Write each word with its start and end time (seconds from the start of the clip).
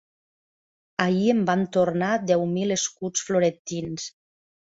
Ahir 1.03 1.27
em 1.33 1.43
van 1.49 1.65
tornar 1.77 2.09
deu 2.33 2.47
mil 2.55 2.77
escuts 2.77 3.27
florentins. 3.29 4.09